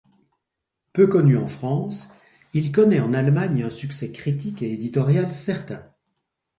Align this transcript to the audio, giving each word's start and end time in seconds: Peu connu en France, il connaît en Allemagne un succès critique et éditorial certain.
Peu 0.93 1.05
connu 1.05 1.37
en 1.37 1.47
France, 1.47 2.11
il 2.55 2.71
connaît 2.71 3.01
en 3.01 3.13
Allemagne 3.13 3.61
un 3.61 3.69
succès 3.69 4.11
critique 4.11 4.63
et 4.63 4.71
éditorial 4.73 5.31
certain. 5.31 5.87